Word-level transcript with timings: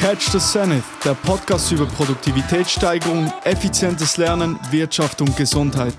Catch 0.00 0.30
the 0.32 0.38
Zenith, 0.38 0.84
der 1.04 1.12
Podcast 1.12 1.70
über 1.72 1.84
Produktivitätssteigerung, 1.84 3.30
effizientes 3.44 4.16
Lernen, 4.16 4.58
Wirtschaft 4.70 5.20
und 5.20 5.36
Gesundheit. 5.36 5.92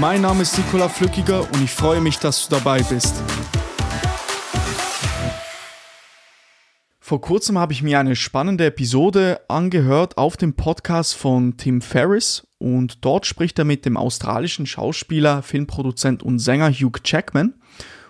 Mein 0.00 0.22
Name 0.22 0.40
ist 0.40 0.56
Nikola 0.56 0.88
Flückiger 0.88 1.42
und 1.42 1.62
ich 1.62 1.70
freue 1.70 2.00
mich, 2.00 2.18
dass 2.18 2.48
du 2.48 2.54
dabei 2.54 2.82
bist. 2.82 3.14
Vor 6.98 7.20
kurzem 7.20 7.58
habe 7.58 7.74
ich 7.74 7.82
mir 7.82 8.00
eine 8.00 8.16
spannende 8.16 8.64
Episode 8.64 9.42
angehört 9.48 10.16
auf 10.16 10.38
dem 10.38 10.54
Podcast 10.54 11.14
von 11.14 11.58
Tim 11.58 11.82
Ferriss 11.82 12.46
und 12.56 13.04
dort 13.04 13.26
spricht 13.26 13.58
er 13.58 13.66
mit 13.66 13.84
dem 13.84 13.98
australischen 13.98 14.64
Schauspieler, 14.64 15.42
Filmproduzent 15.42 16.22
und 16.22 16.38
Sänger 16.38 16.70
Hugh 16.70 16.98
Jackman 17.04 17.60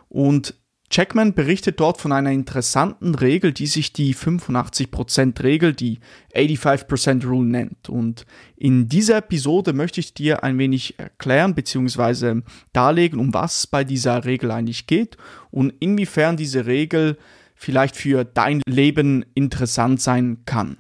und 0.09 0.55
Jackman 0.95 1.33
berichtet 1.33 1.81
dort 1.81 1.99
von 1.99 2.13
einer 2.13 2.31
interessanten 2.31 3.15
Regel, 3.15 3.53
die 3.53 3.67
sich 3.67 3.95
die 3.95 4.15
85% 4.15 5.43
Regel, 5.43 5.73
die 5.73 6.01
85% 6.35 7.27
Rule 7.27 7.49
nennt. 7.49 7.89
Und 7.89 8.27
in 8.57 8.89
dieser 8.89 9.17
Episode 9.17 9.73
möchte 9.73 10.01
ich 10.01 10.13
dir 10.13 10.45
ein 10.45 10.59
wenig 10.59 10.99
erklären 10.99 11.55
bzw. 11.55 12.43
darlegen, 12.75 13.21
um 13.21 13.33
was 13.33 13.61
es 13.61 13.67
bei 13.67 13.85
dieser 13.85 14.27
Regel 14.27 14.51
eigentlich 14.51 14.87
geht 14.87 15.17
und 15.51 15.73
inwiefern 15.81 16.37
diese 16.37 16.67
Regel 16.67 17.17
vielleicht 17.55 17.97
für 17.97 18.25
dein 18.25 18.61
Leben 18.67 19.25
interessant 19.35 20.03
sein 20.03 20.43
kann. 20.45 20.77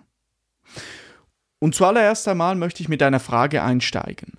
Und 1.59 1.75
zuallererst 1.75 2.29
einmal 2.29 2.55
möchte 2.55 2.83
ich 2.83 2.89
mit 2.91 3.03
einer 3.03 3.21
Frage 3.21 3.63
einsteigen. 3.63 4.39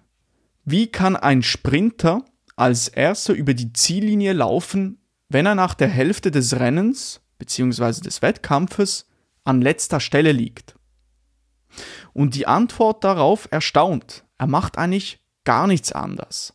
Wie 0.66 0.88
kann 0.88 1.16
ein 1.16 1.42
Sprinter 1.42 2.26
als 2.56 2.90
erster 2.90 3.34
über 3.34 3.56
die 3.56 3.74
Ziellinie 3.74 4.34
laufen, 4.34 5.00
wenn 5.34 5.46
er 5.48 5.56
nach 5.56 5.74
der 5.74 5.88
Hälfte 5.88 6.32
des 6.32 6.60
Rennens 6.60 7.22
bzw. 7.40 8.02
des 8.02 8.22
Wettkampfes 8.22 9.08
an 9.44 9.62
letzter 9.62 10.00
Stelle 10.00 10.32
liegt? 10.32 10.76
Und 12.14 12.36
die 12.36 12.46
Antwort 12.46 13.04
darauf 13.04 13.48
erstaunt. 13.52 14.26
Er 14.38 14.48
macht 14.48 14.78
eigentlich 14.78 15.20
gar 15.44 15.66
nichts 15.66 15.92
anders. 15.92 16.54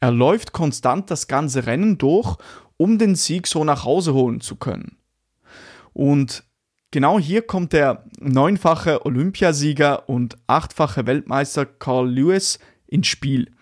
Er 0.00 0.10
läuft 0.10 0.52
konstant 0.52 1.10
das 1.10 1.28
ganze 1.28 1.66
Rennen 1.66 1.98
durch, 1.98 2.36
um 2.76 2.98
den 2.98 3.14
Sieg 3.14 3.46
so 3.46 3.64
nach 3.64 3.84
Hause 3.84 4.12
holen 4.12 4.40
zu 4.40 4.56
können. 4.56 4.98
Und 5.92 6.42
genau 6.90 7.18
hier 7.18 7.42
kommt 7.42 7.72
der 7.72 8.04
neunfache 8.18 9.06
Olympiasieger 9.06 10.08
und 10.08 10.36
achtfache 10.46 11.06
Weltmeister 11.06 11.64
Carl 11.64 12.10
Lewis 12.10 12.58
ins 12.86 13.06
Spiel. 13.06 13.52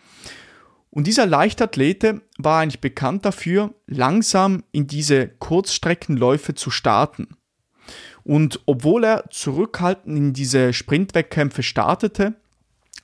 Und 0.95 1.09
dieser 1.09 1.27
Leichtathlete 1.27 2.23
war 2.39 2.61
eigentlich 2.61 2.81
bekannt 2.81 3.25
dafür, 3.25 3.75
langsam 3.89 4.62
in 4.70 4.87
diese 4.87 5.27
Kurzstreckenläufe 5.27 6.55
zu 6.55 6.70
starten. 6.70 7.37
Und 8.23 8.61
obwohl 8.67 9.03
er 9.03 9.25
zurückhaltend 9.28 10.17
in 10.17 10.33
diese 10.33 10.72
Sprintwettkämpfe 10.72 11.65
startete, 11.65 12.34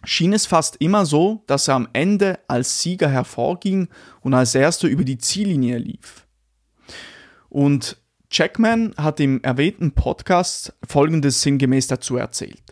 schien 0.05 0.33
es 0.33 0.47
fast 0.47 0.77
immer 0.77 1.05
so, 1.05 1.43
dass 1.49 1.67
er 1.67 1.75
am 1.75 1.89
Ende 1.93 2.39
als 2.47 2.81
Sieger 2.81 3.09
hervorging 3.09 3.89
und 4.21 4.35
als 4.35 4.55
erster 4.55 4.87
über 4.87 5.03
die 5.03 5.19
Ziellinie 5.19 5.79
lief. 5.79 6.29
Und 7.49 8.01
Jackman 8.31 8.95
hat 8.99 9.19
im 9.19 9.43
erwähnten 9.43 9.91
Podcast 9.97 10.75
folgendes 10.87 11.43
sinngemäß 11.43 11.89
dazu 11.89 12.17
erzählt. 12.17 12.63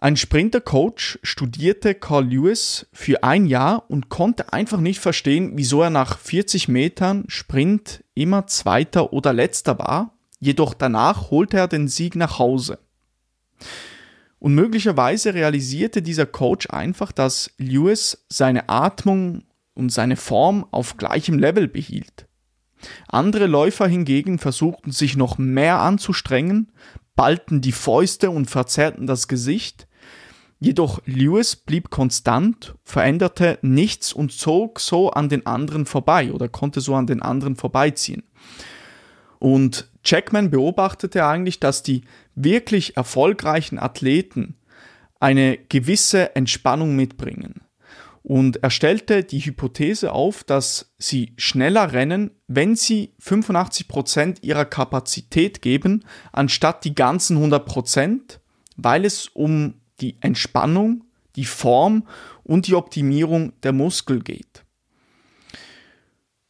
Ein 0.00 0.16
Sprintercoach 0.16 1.18
studierte 1.24 1.92
Carl 1.92 2.28
Lewis 2.28 2.86
für 2.92 3.24
ein 3.24 3.46
Jahr 3.46 3.90
und 3.90 4.08
konnte 4.08 4.52
einfach 4.52 4.78
nicht 4.78 5.00
verstehen, 5.00 5.54
wieso 5.56 5.82
er 5.82 5.90
nach 5.90 6.18
40 6.20 6.68
Metern 6.68 7.24
Sprint 7.26 8.04
immer 8.14 8.46
Zweiter 8.46 9.12
oder 9.12 9.32
Letzter 9.32 9.80
war, 9.80 10.14
jedoch 10.38 10.74
danach 10.74 11.32
holte 11.32 11.56
er 11.56 11.66
den 11.66 11.88
Sieg 11.88 12.14
nach 12.14 12.38
Hause. 12.38 12.78
Und 14.38 14.54
möglicherweise 14.54 15.34
realisierte 15.34 16.00
dieser 16.00 16.26
Coach 16.26 16.70
einfach, 16.70 17.10
dass 17.10 17.50
Lewis 17.58 18.24
seine 18.28 18.68
Atmung 18.68 19.46
und 19.74 19.90
seine 19.90 20.14
Form 20.14 20.64
auf 20.70 20.96
gleichem 20.96 21.40
Level 21.40 21.66
behielt. 21.66 22.28
Andere 23.08 23.48
Läufer 23.48 23.88
hingegen 23.88 24.38
versuchten 24.38 24.92
sich 24.92 25.16
noch 25.16 25.38
mehr 25.38 25.80
anzustrengen, 25.80 26.70
ballten 27.16 27.60
die 27.60 27.72
Fäuste 27.72 28.30
und 28.30 28.48
verzerrten 28.48 29.08
das 29.08 29.26
Gesicht, 29.26 29.87
Jedoch 30.60 31.00
Lewis 31.06 31.54
blieb 31.54 31.90
konstant, 31.90 32.74
veränderte 32.82 33.58
nichts 33.62 34.12
und 34.12 34.32
zog 34.32 34.80
so 34.80 35.10
an 35.10 35.28
den 35.28 35.46
anderen 35.46 35.86
vorbei 35.86 36.32
oder 36.32 36.48
konnte 36.48 36.80
so 36.80 36.94
an 36.96 37.06
den 37.06 37.22
anderen 37.22 37.54
vorbeiziehen. 37.54 38.24
Und 39.38 39.88
Jackman 40.04 40.50
beobachtete 40.50 41.24
eigentlich, 41.24 41.60
dass 41.60 41.84
die 41.84 42.02
wirklich 42.34 42.96
erfolgreichen 42.96 43.78
Athleten 43.78 44.56
eine 45.20 45.58
gewisse 45.58 46.34
Entspannung 46.34 46.96
mitbringen. 46.96 47.62
Und 48.22 48.62
er 48.62 48.70
stellte 48.70 49.24
die 49.24 49.40
Hypothese 49.40 50.12
auf, 50.12 50.44
dass 50.44 50.92
sie 50.98 51.32
schneller 51.36 51.92
rennen, 51.92 52.32
wenn 52.46 52.76
sie 52.76 53.14
85% 53.22 54.42
ihrer 54.42 54.64
Kapazität 54.64 55.62
geben, 55.62 56.04
anstatt 56.32 56.84
die 56.84 56.94
ganzen 56.94 57.38
100%, 57.38 58.38
weil 58.76 59.04
es 59.04 59.28
um 59.28 59.74
die 60.00 60.16
Entspannung, 60.20 61.04
die 61.36 61.44
Form 61.44 62.06
und 62.42 62.66
die 62.66 62.74
Optimierung 62.74 63.52
der 63.62 63.72
Muskel 63.72 64.22
geht. 64.22 64.64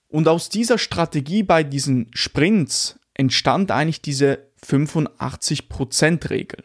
Und 0.09 0.29
aus 0.29 0.49
dieser 0.49 0.79
Strategie 0.79 1.43
bei 1.43 1.63
diesen 1.63 2.11
Sprints 2.15 2.99
entstand 3.15 3.71
eigentlich 3.71 4.01
diese 4.01 4.47
85%-Regel. 4.65 6.65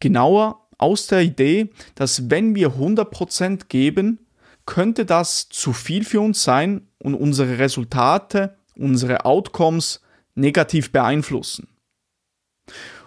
Genauer 0.00 0.66
aus 0.78 1.06
der 1.06 1.20
Idee, 1.20 1.70
dass 1.94 2.28
wenn 2.28 2.56
wir 2.56 2.72
100% 2.72 3.68
geben, 3.68 4.18
könnte 4.66 5.06
das 5.06 5.48
zu 5.48 5.72
viel 5.72 6.04
für 6.04 6.20
uns 6.20 6.42
sein 6.42 6.88
und 6.98 7.14
unsere 7.14 7.58
Resultate, 7.58 8.56
unsere 8.74 9.24
Outcomes 9.24 10.00
negativ 10.34 10.92
beeinflussen. 10.92 11.68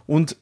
Und 0.05 0.37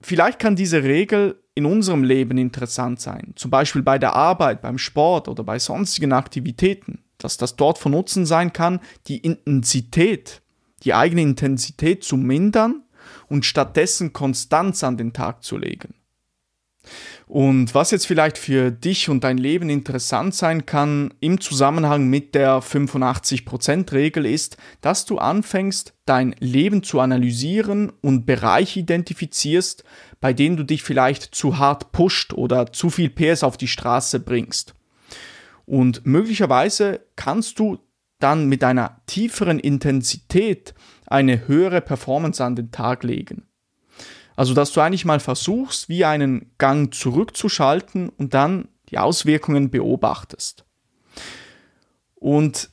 vielleicht 0.00 0.38
kann 0.38 0.56
diese 0.56 0.82
Regel 0.82 1.42
in 1.58 1.66
unserem 1.66 2.04
Leben 2.04 2.38
interessant 2.38 3.00
sein, 3.00 3.32
zum 3.34 3.50
Beispiel 3.50 3.82
bei 3.82 3.98
der 3.98 4.14
Arbeit, 4.14 4.62
beim 4.62 4.78
Sport 4.78 5.26
oder 5.26 5.42
bei 5.42 5.58
sonstigen 5.58 6.12
Aktivitäten, 6.12 7.00
dass 7.18 7.36
das 7.36 7.56
dort 7.56 7.78
von 7.78 7.90
Nutzen 7.90 8.26
sein 8.26 8.52
kann, 8.52 8.78
die 9.08 9.18
Intensität, 9.18 10.40
die 10.84 10.94
eigene 10.94 11.22
Intensität 11.22 12.04
zu 12.04 12.16
mindern 12.16 12.84
und 13.26 13.44
stattdessen 13.44 14.12
Konstanz 14.12 14.84
an 14.84 14.96
den 14.96 15.12
Tag 15.12 15.42
zu 15.42 15.58
legen. 15.58 15.94
Und 17.26 17.74
was 17.74 17.90
jetzt 17.90 18.06
vielleicht 18.06 18.38
für 18.38 18.70
dich 18.70 19.08
und 19.08 19.22
dein 19.22 19.36
Leben 19.36 19.68
interessant 19.68 20.34
sein 20.34 20.64
kann 20.64 21.12
im 21.20 21.40
Zusammenhang 21.40 22.06
mit 22.06 22.34
der 22.34 22.62
85%-Regel 22.62 24.24
ist, 24.24 24.56
dass 24.80 25.04
du 25.04 25.18
anfängst, 25.18 25.92
dein 26.06 26.34
Leben 26.38 26.82
zu 26.82 27.00
analysieren 27.00 27.92
und 28.00 28.24
Bereiche 28.24 28.80
identifizierst, 28.80 29.84
bei 30.20 30.32
denen 30.32 30.56
du 30.56 30.64
dich 30.64 30.82
vielleicht 30.82 31.34
zu 31.34 31.58
hart 31.58 31.92
pusht 31.92 32.32
oder 32.32 32.72
zu 32.72 32.88
viel 32.88 33.10
PS 33.10 33.42
auf 33.42 33.56
die 33.56 33.68
Straße 33.68 34.20
bringst. 34.20 34.74
Und 35.66 36.06
möglicherweise 36.06 37.00
kannst 37.14 37.58
du 37.58 37.78
dann 38.20 38.48
mit 38.48 38.64
einer 38.64 39.02
tieferen 39.06 39.58
Intensität 39.58 40.74
eine 41.06 41.46
höhere 41.46 41.80
Performance 41.80 42.42
an 42.42 42.56
den 42.56 42.70
Tag 42.70 43.04
legen. 43.04 43.47
Also, 44.38 44.54
dass 44.54 44.70
du 44.70 44.80
eigentlich 44.80 45.04
mal 45.04 45.18
versuchst, 45.18 45.88
wie 45.88 46.04
einen 46.04 46.52
Gang 46.58 46.94
zurückzuschalten 46.94 48.08
und 48.08 48.34
dann 48.34 48.68
die 48.88 48.98
Auswirkungen 48.98 49.68
beobachtest. 49.68 50.64
Und 52.14 52.70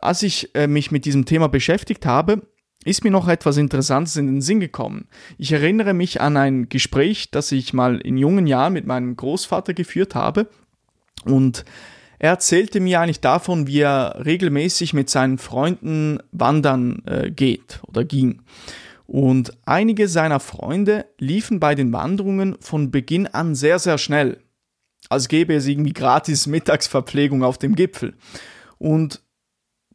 als 0.00 0.22
ich 0.22 0.54
äh, 0.54 0.68
mich 0.68 0.92
mit 0.92 1.06
diesem 1.06 1.24
Thema 1.24 1.48
beschäftigt 1.48 2.06
habe, 2.06 2.46
ist 2.84 3.02
mir 3.02 3.10
noch 3.10 3.26
etwas 3.26 3.56
Interessantes 3.56 4.14
in 4.14 4.28
den 4.28 4.40
Sinn 4.40 4.60
gekommen. 4.60 5.08
Ich 5.38 5.50
erinnere 5.50 5.92
mich 5.92 6.20
an 6.20 6.36
ein 6.36 6.68
Gespräch, 6.68 7.32
das 7.32 7.50
ich 7.50 7.72
mal 7.72 7.98
in 7.98 8.16
jungen 8.16 8.46
Jahren 8.46 8.74
mit 8.74 8.86
meinem 8.86 9.16
Großvater 9.16 9.74
geführt 9.74 10.14
habe. 10.14 10.48
Und 11.24 11.64
er 12.20 12.30
erzählte 12.30 12.78
mir 12.78 13.00
eigentlich 13.00 13.20
davon, 13.20 13.66
wie 13.66 13.80
er 13.80 14.24
regelmäßig 14.24 14.94
mit 14.94 15.10
seinen 15.10 15.38
Freunden 15.38 16.20
wandern 16.30 17.02
äh, 17.06 17.32
geht 17.32 17.80
oder 17.88 18.04
ging. 18.04 18.42
Und 19.08 19.56
einige 19.64 20.06
seiner 20.06 20.38
Freunde 20.38 21.06
liefen 21.18 21.60
bei 21.60 21.74
den 21.74 21.94
Wanderungen 21.94 22.58
von 22.60 22.90
Beginn 22.90 23.26
an 23.26 23.54
sehr, 23.54 23.78
sehr 23.78 23.96
schnell. 23.96 24.42
Als 25.08 25.28
gäbe 25.28 25.54
es 25.54 25.66
irgendwie 25.66 25.94
gratis 25.94 26.46
Mittagsverpflegung 26.46 27.42
auf 27.42 27.56
dem 27.56 27.74
Gipfel. 27.74 28.18
Und 28.76 29.22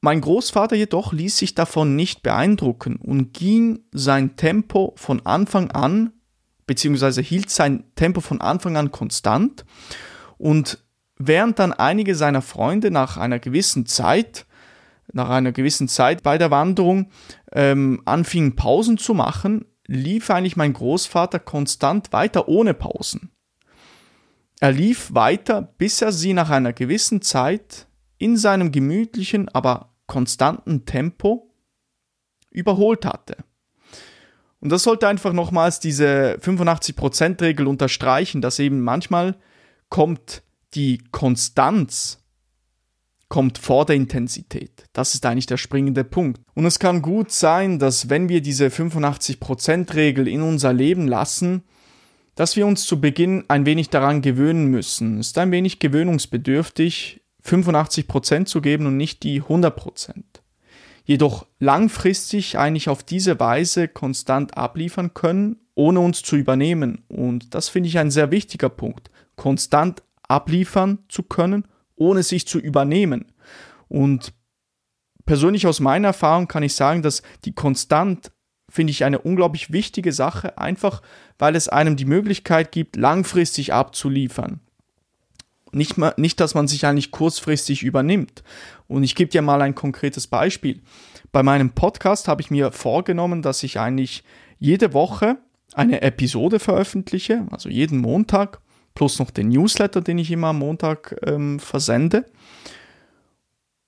mein 0.02 0.20
Großvater 0.20 0.76
jedoch 0.76 1.14
ließ 1.14 1.38
sich 1.38 1.54
davon 1.54 1.96
nicht 1.96 2.24
beeindrucken 2.24 2.96
und 2.96 3.34
ging 3.34 3.84
sein 3.92 4.36
Tempo 4.36 4.94
von 4.98 5.24
Anfang 5.28 5.70
an, 5.70 6.12
beziehungsweise 6.66 7.22
hielt 7.22 7.52
sein 7.52 7.84
Tempo 7.94 8.20
von 8.20 8.42
Anfang 8.42 8.78
an 8.78 8.92
konstant. 8.92 9.64
Und 10.40 10.84
während 11.20 11.60
dann 11.60 11.72
einige 11.72 12.16
seiner 12.16 12.42
Freunde 12.42 12.90
nach 12.90 13.18
einer 13.18 13.38
gewissen 13.38 13.86
Zeit 13.86 14.48
nach 15.12 15.30
einer 15.30 15.52
gewissen 15.52 15.88
Zeit 15.88 16.24
bei 16.24 16.38
der 16.38 16.52
Wanderung 16.52 17.12
ähm, 17.52 18.02
anfingen 18.06 18.56
Pausen 18.56 18.98
zu 18.98 19.14
machen, 19.14 19.66
lief 19.86 20.30
eigentlich 20.30 20.56
mein 20.56 20.74
Großvater 20.74 21.40
konstant 21.40 22.14
weiter 22.14 22.48
ohne 22.48 22.74
Pausen. 22.74 23.32
Er 24.60 24.72
lief 24.72 25.14
weiter, 25.14 25.62
bis 25.62 26.02
er 26.02 26.12
sie 26.14 26.34
nach 26.34 26.50
einer 26.50 26.72
gewissen 26.72 27.22
Zeit 27.22 27.88
in 28.18 28.38
seinem 28.38 28.72
gemütlichen, 28.72 29.50
aber 29.50 29.94
konstanten 30.08 30.86
Tempo 30.86 31.54
überholt 32.50 33.06
hatte. 33.06 33.38
Und 34.60 34.70
das 34.72 34.84
sollte 34.84 35.10
einfach 35.10 35.34
nochmals 35.34 35.82
diese 35.82 36.38
85%-Regel 36.42 37.68
unterstreichen, 37.68 38.42
dass 38.42 38.60
eben 38.60 38.80
manchmal 38.80 39.36
kommt 39.90 40.44
die 40.74 41.04
Konstanz 41.12 42.23
kommt 43.34 43.58
vor 43.58 43.84
der 43.88 43.96
Intensität. 43.96 44.86
Das 44.94 45.16
ist 45.16 45.26
eigentlich 45.26 45.48
der 45.48 45.58
springende 45.58 46.04
Punkt. 46.04 46.40
Und 46.54 46.68
es 46.68 46.78
kann 46.78 47.02
gut 47.02 47.32
sein, 47.32 47.80
dass 47.80 48.08
wenn 48.08 48.30
wir 48.30 48.42
diese 48.42 48.68
85%-Regel 48.68 50.28
in 50.28 50.44
unser 50.44 50.72
Leben 50.72 51.08
lassen, 51.08 51.64
dass 52.36 52.56
wir 52.56 52.68
uns 52.68 52.86
zu 52.86 53.02
Beginn 53.02 53.44
ein 53.48 53.66
wenig 53.66 53.90
daran 53.90 54.22
gewöhnen 54.22 54.68
müssen. 54.68 55.18
Es 55.18 55.30
ist 55.30 55.40
ein 55.40 55.50
wenig 55.50 55.80
gewöhnungsbedürftig, 55.80 57.22
85% 57.44 58.46
zu 58.46 58.62
geben 58.62 58.86
und 58.86 58.98
nicht 58.98 59.24
die 59.24 59.42
100%. 59.42 60.14
Jedoch 61.04 61.48
langfristig 61.58 62.60
eigentlich 62.60 62.88
auf 62.88 63.02
diese 63.02 63.40
Weise 63.40 63.88
konstant 63.88 64.58
abliefern 64.60 65.16
können, 65.16 65.58
ohne 65.74 66.02
uns 66.02 66.22
zu 66.22 66.36
übernehmen. 66.36 67.04
Und 67.08 67.56
das 67.56 67.70
finde 67.70 67.90
ich 67.90 67.98
ein 67.98 68.12
sehr 68.12 68.30
wichtiger 68.30 68.70
Punkt. 68.70 69.10
Konstant 69.38 70.04
abliefern 70.22 71.00
zu 71.10 71.24
können, 71.24 71.66
ohne 72.04 72.24
sich 72.24 72.48
zu 72.48 72.60
übernehmen. 72.60 73.32
Und 73.88 74.34
persönlich 75.26 75.68
aus 75.68 75.80
meiner 75.80 76.10
Erfahrung 76.10 76.48
kann 76.48 76.64
ich 76.64 76.76
sagen, 76.76 77.02
dass 77.02 77.22
die 77.46 77.54
Konstant 77.54 78.32
finde 78.70 78.92
ich 78.92 79.04
eine 79.04 79.20
unglaublich 79.20 79.72
wichtige 79.72 80.12
Sache, 80.12 80.58
einfach 80.58 81.02
weil 81.38 81.56
es 81.56 81.70
einem 81.70 81.96
die 81.96 82.06
Möglichkeit 82.06 82.72
gibt, 82.72 82.96
langfristig 82.96 83.72
abzuliefern. 83.72 84.62
Nicht, 85.72 85.98
mal, 85.98 86.14
nicht, 86.18 86.40
dass 86.40 86.56
man 86.56 86.68
sich 86.68 86.86
eigentlich 86.86 87.12
kurzfristig 87.12 87.84
übernimmt. 87.84 88.44
Und 88.88 89.04
ich 89.04 89.16
gebe 89.16 89.32
dir 89.32 89.42
mal 89.42 89.62
ein 89.62 89.76
konkretes 89.76 90.28
Beispiel. 90.28 90.82
Bei 91.32 91.42
meinem 91.42 91.72
Podcast 91.72 92.28
habe 92.28 92.42
ich 92.42 92.52
mir 92.52 92.72
vorgenommen, 92.72 93.42
dass 93.42 93.64
ich 93.64 93.80
eigentlich 93.80 94.24
jede 94.60 94.94
Woche 94.94 95.38
eine 95.74 96.02
Episode 96.02 96.60
veröffentliche, 96.60 97.46
also 97.52 97.70
jeden 97.70 98.00
Montag 98.00 98.60
plus 98.94 99.20
noch 99.20 99.32
den 99.32 99.50
Newsletter, 99.50 100.02
den 100.02 100.18
ich 100.18 100.32
immer 100.32 100.48
am 100.48 100.60
Montag 100.60 101.16
ähm, 101.26 101.60
versende. 101.60 102.26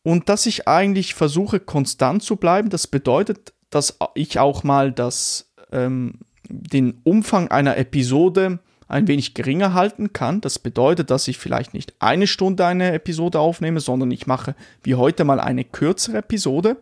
Und 0.04 0.30
dass 0.30 0.46
ich 0.46 0.68
eigentlich 0.68 1.16
versuche, 1.16 1.60
konstant 1.60 2.22
zu 2.22 2.36
bleiben. 2.36 2.69
Das 2.69 2.88
bedeutet, 2.88 3.54
dass 3.69 3.98
ich 4.13 4.40
auch 4.40 4.63
mal 4.63 4.92
das, 4.92 5.52
ähm, 5.72 6.19
den 6.48 7.02
Umfang 7.04 7.50
einer 7.50 7.78
Episode 7.78 8.60
ein 8.88 9.07
wenig 9.07 9.34
geringer 9.34 9.74
halten 9.74 10.13
kann. 10.13 10.42
Das 10.42 10.60
bedeutet, 10.60 11.10
dass 11.10 11.28
ich 11.28 11.38
vielleicht 11.38 11.74
nicht 11.74 11.96
eine 12.00 12.28
Stunde 12.28 12.66
eine 12.66 12.94
Episode 12.94 13.40
aufnehme, 13.40 13.80
sondern 13.80 14.12
ich 14.12 14.28
mache 14.28 14.56
wie 14.84 14.96
heute 14.96 15.24
mal 15.24 15.40
eine 15.40 15.63
kürzere 15.63 16.18
Episode. 16.18 16.78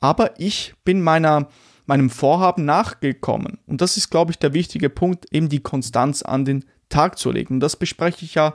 Aber 0.00 0.38
ich 0.38 0.74
bin 0.84 1.02
meiner, 1.02 1.48
meinem 1.86 2.10
Vorhaben 2.10 2.64
nachgekommen. 2.64 3.58
Und 3.66 3.80
das 3.80 3.96
ist, 3.96 4.10
glaube 4.10 4.30
ich, 4.30 4.38
der 4.38 4.52
wichtige 4.54 4.88
Punkt, 4.88 5.26
eben 5.32 5.48
die 5.48 5.60
Konstanz 5.60 6.22
an 6.22 6.44
den 6.44 6.64
Tag 6.92 7.18
zu 7.18 7.30
legen. 7.30 7.58
Das 7.58 7.76
bespreche 7.76 8.24
ich 8.24 8.34
ja 8.34 8.54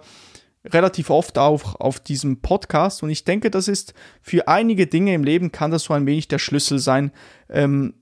relativ 0.66 1.10
oft 1.10 1.38
auch 1.38 1.76
auf 1.80 2.00
diesem 2.00 2.42
Podcast 2.42 3.04
und 3.04 3.10
ich 3.10 3.24
denke, 3.24 3.50
das 3.50 3.68
ist 3.68 3.94
für 4.22 4.48
einige 4.48 4.88
Dinge 4.88 5.14
im 5.14 5.24
Leben 5.24 5.52
kann 5.52 5.72
das 5.72 5.84
so 5.84 5.94
ein 5.94 6.06
wenig 6.06 6.28
der 6.28 6.40
Schlüssel 6.40 6.80
sein, 6.80 7.12
ähm, 7.50 7.94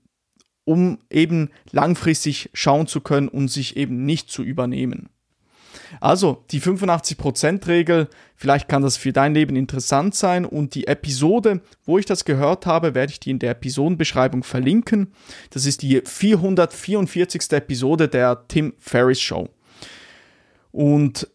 um 0.64 0.98
eben 1.10 1.50
langfristig 1.70 2.50
schauen 2.52 2.86
zu 2.86 3.00
können 3.00 3.28
und 3.28 3.48
sich 3.48 3.76
eben 3.76 4.04
nicht 4.04 4.30
zu 4.30 4.42
übernehmen. 4.42 5.10
Also 6.00 6.44
die 6.50 6.60
85%-Regel, 6.60 8.08
vielleicht 8.34 8.68
kann 8.68 8.82
das 8.82 8.96
für 8.96 9.12
dein 9.12 9.34
Leben 9.34 9.54
interessant 9.54 10.14
sein 10.14 10.44
und 10.44 10.74
die 10.74 10.88
Episode, 10.88 11.60
wo 11.84 11.98
ich 11.98 12.06
das 12.06 12.24
gehört 12.24 12.66
habe, 12.66 12.94
werde 12.94 13.12
ich 13.12 13.20
dir 13.20 13.30
in 13.30 13.38
der 13.38 13.52
Episodenbeschreibung 13.52 14.42
verlinken. 14.42 15.12
Das 15.50 15.66
ist 15.66 15.82
die 15.82 16.02
444. 16.04 17.52
Episode 17.52 18.08
der 18.08 18.48
Tim 18.48 18.74
Ferriss 18.78 19.20
Show. 19.20 19.48
Und 20.76 21.26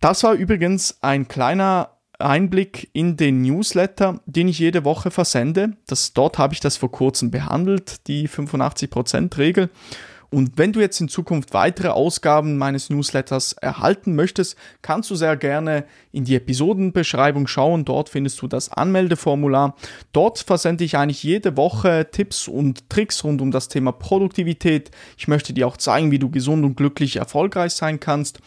das 0.00 0.22
war 0.24 0.32
übrigens 0.32 0.96
ein 1.02 1.28
kleiner 1.28 1.98
Einblick 2.18 2.88
in 2.94 3.18
den 3.18 3.42
Newsletter, 3.42 4.22
den 4.24 4.48
ich 4.48 4.58
jede 4.58 4.86
Woche 4.86 5.10
versende. 5.10 5.76
Das, 5.86 6.14
dort 6.14 6.38
habe 6.38 6.54
ich 6.54 6.60
das 6.60 6.78
vor 6.78 6.90
kurzem 6.90 7.30
behandelt, 7.30 8.06
die 8.08 8.30
85%-Regel. 8.30 9.68
Und 10.30 10.58
wenn 10.58 10.72
du 10.72 10.80
jetzt 10.80 11.00
in 11.00 11.08
Zukunft 11.08 11.54
weitere 11.54 11.88
Ausgaben 11.88 12.58
meines 12.58 12.90
Newsletters 12.90 13.54
erhalten 13.54 14.14
möchtest, 14.14 14.56
kannst 14.82 15.10
du 15.10 15.14
sehr 15.14 15.36
gerne 15.36 15.84
in 16.12 16.24
die 16.24 16.34
Episodenbeschreibung 16.36 17.46
schauen. 17.46 17.86
Dort 17.86 18.10
findest 18.10 18.42
du 18.42 18.46
das 18.46 18.70
Anmeldeformular. 18.70 19.74
Dort 20.12 20.40
versende 20.40 20.84
ich 20.84 20.98
eigentlich 20.98 21.22
jede 21.22 21.56
Woche 21.56 22.08
Tipps 22.10 22.46
und 22.46 22.90
Tricks 22.90 23.24
rund 23.24 23.40
um 23.40 23.50
das 23.50 23.68
Thema 23.68 23.92
Produktivität. 23.92 24.90
Ich 25.16 25.28
möchte 25.28 25.54
dir 25.54 25.66
auch 25.66 25.78
zeigen, 25.78 26.10
wie 26.10 26.18
du 26.18 26.30
gesund 26.30 26.62
und 26.64 26.76
glücklich 26.76 27.16
erfolgreich 27.16 27.72
sein 27.72 27.98
kannst. 27.98 28.40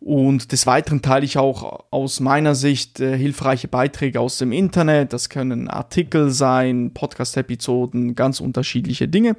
Und 0.00 0.50
des 0.50 0.66
Weiteren 0.66 1.02
teile 1.02 1.26
ich 1.26 1.36
auch 1.36 1.84
aus 1.90 2.20
meiner 2.20 2.54
Sicht 2.54 3.00
äh, 3.00 3.16
hilfreiche 3.16 3.68
Beiträge 3.68 4.18
aus 4.18 4.38
dem 4.38 4.50
Internet. 4.50 5.12
Das 5.12 5.28
können 5.28 5.68
Artikel 5.68 6.30
sein, 6.30 6.92
Podcast-Episoden, 6.94 8.14
ganz 8.14 8.40
unterschiedliche 8.40 9.08
Dinge. 9.08 9.36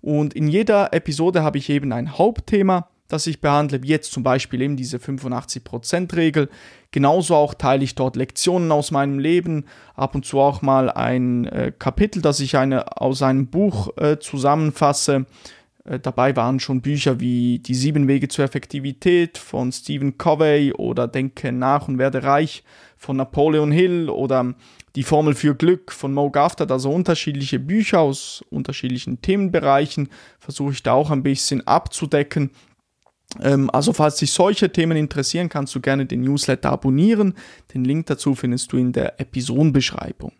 Und 0.00 0.34
in 0.34 0.48
jeder 0.48 0.92
Episode 0.92 1.44
habe 1.44 1.58
ich 1.58 1.70
eben 1.70 1.92
ein 1.92 2.18
Hauptthema, 2.18 2.88
das 3.06 3.28
ich 3.28 3.40
behandle, 3.40 3.82
wie 3.84 3.88
jetzt 3.88 4.10
zum 4.10 4.24
Beispiel 4.24 4.62
eben 4.62 4.76
diese 4.76 4.96
85%-Regel. 4.96 6.48
Genauso 6.90 7.36
auch 7.36 7.54
teile 7.54 7.84
ich 7.84 7.94
dort 7.94 8.16
Lektionen 8.16 8.72
aus 8.72 8.90
meinem 8.90 9.20
Leben, 9.20 9.64
ab 9.94 10.16
und 10.16 10.24
zu 10.24 10.40
auch 10.40 10.60
mal 10.60 10.90
ein 10.90 11.44
äh, 11.46 11.72
Kapitel, 11.76 12.20
das 12.20 12.40
ich 12.40 12.56
eine, 12.56 13.00
aus 13.00 13.22
einem 13.22 13.46
Buch 13.46 13.96
äh, 13.96 14.18
zusammenfasse 14.18 15.26
dabei 15.84 16.36
waren 16.36 16.60
schon 16.60 16.82
Bücher 16.82 17.20
wie 17.20 17.58
Die 17.58 17.74
sieben 17.74 18.06
Wege 18.06 18.28
zur 18.28 18.44
Effektivität 18.44 19.38
von 19.38 19.72
Stephen 19.72 20.18
Covey 20.18 20.72
oder 20.72 21.08
Denke 21.08 21.52
nach 21.52 21.88
und 21.88 21.98
werde 21.98 22.22
reich 22.22 22.62
von 22.96 23.16
Napoleon 23.16 23.72
Hill 23.72 24.10
oder 24.10 24.54
Die 24.96 25.02
Formel 25.02 25.34
für 25.34 25.54
Glück 25.54 25.92
von 25.92 26.12
Mo 26.12 26.30
Gaftard, 26.30 26.70
also 26.70 26.90
unterschiedliche 26.90 27.58
Bücher 27.58 28.00
aus 28.00 28.44
unterschiedlichen 28.50 29.22
Themenbereichen, 29.22 30.08
versuche 30.38 30.72
ich 30.72 30.82
da 30.82 30.92
auch 30.92 31.10
ein 31.10 31.22
bisschen 31.22 31.66
abzudecken. 31.66 32.50
Ähm, 33.40 33.70
also 33.70 33.92
falls 33.92 34.16
dich 34.16 34.32
solche 34.32 34.70
Themen 34.70 34.96
interessieren, 34.96 35.48
kannst 35.48 35.74
du 35.74 35.80
gerne 35.80 36.06
den 36.06 36.22
Newsletter 36.22 36.70
abonnieren. 36.70 37.34
Den 37.72 37.84
Link 37.84 38.06
dazu 38.06 38.34
findest 38.34 38.72
du 38.72 38.76
in 38.76 38.92
der 38.92 39.20
Episodenbeschreibung. 39.20 40.32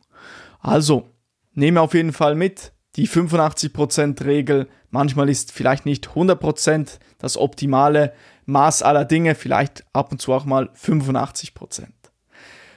Also, 0.60 1.08
nehme 1.54 1.80
auf 1.80 1.94
jeden 1.94 2.12
Fall 2.12 2.34
mit, 2.34 2.72
die 2.96 3.08
85%-Regel. 3.08 4.68
Manchmal 4.90 5.28
ist 5.28 5.52
vielleicht 5.52 5.86
nicht 5.86 6.08
100% 6.08 6.98
das 7.18 7.36
optimale 7.36 8.12
Maß 8.46 8.82
aller 8.82 9.04
Dinge, 9.04 9.34
vielleicht 9.34 9.84
ab 9.92 10.10
und 10.12 10.20
zu 10.20 10.32
auch 10.32 10.44
mal 10.44 10.70
85%. 10.70 11.86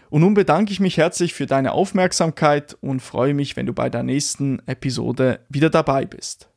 Und 0.10 0.22
nun 0.22 0.36
bedanke 0.36 0.72
ich 0.72 0.80
mich 0.80 0.98
herzlich 0.98 1.34
für 1.34 1.48
deine 1.48 1.72
Aufmerksamkeit 1.72 2.78
und 2.82 3.00
freue 3.00 3.34
mich, 3.34 3.56
wenn 3.56 3.66
du 3.66 3.74
bei 3.74 3.90
der 3.90 4.04
nächsten 4.04 4.62
Episode 4.68 5.40
wieder 5.50 5.72
dabei 5.72 6.06
bist. 6.06 6.50